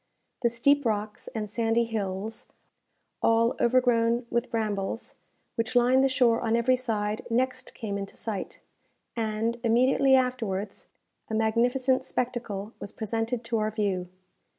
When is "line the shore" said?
5.75-6.41